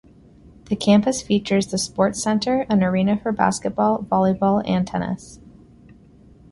[0.65, 5.39] The campus features the Sports Center, an arena for basketball, volleyball, and tennis.